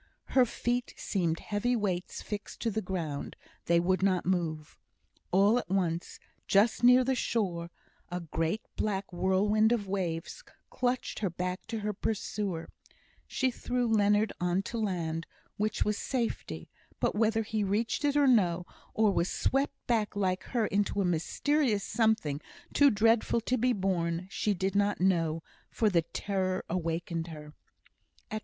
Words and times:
Her 0.33 0.47
feet 0.47 0.95
seemed 0.97 1.39
heavy 1.41 1.75
weights 1.75 2.23
fixed 2.23 2.59
to 2.61 2.71
the 2.71 2.81
ground; 2.81 3.35
they 3.65 3.79
would 3.79 4.01
not 4.01 4.25
move. 4.25 4.79
All 5.31 5.59
at 5.59 5.69
once, 5.69 6.17
just 6.47 6.83
near 6.83 7.03
the 7.03 7.13
shore, 7.13 7.69
a 8.09 8.19
great 8.19 8.63
black 8.75 9.13
whirlwind 9.13 9.71
of 9.71 9.85
waves 9.87 10.43
clutched 10.71 11.19
her 11.19 11.29
back 11.29 11.67
to 11.67 11.81
her 11.81 11.93
pursuer; 11.93 12.67
she 13.27 13.51
threw 13.51 13.85
Leonard 13.87 14.33
on 14.41 14.63
to 14.63 14.79
land, 14.79 15.27
which 15.57 15.85
was 15.85 15.99
safety; 15.99 16.71
but 16.99 17.13
whether 17.13 17.43
he 17.43 17.63
reached 17.63 18.03
it 18.03 18.17
or 18.17 18.25
no, 18.25 18.65
or 18.95 19.11
was 19.11 19.29
swept 19.29 19.75
back 19.85 20.15
like 20.15 20.45
her 20.45 20.65
into 20.65 20.99
a 20.99 21.05
mysterious 21.05 21.83
something 21.83 22.41
too 22.73 22.89
dreadful 22.89 23.39
to 23.41 23.55
be 23.55 23.71
borne, 23.71 24.25
she 24.31 24.55
did 24.55 24.73
not 24.73 24.99
know, 24.99 25.43
for 25.69 25.91
the 25.91 26.01
terror 26.01 26.65
awakened 26.71 27.27
her. 27.27 27.53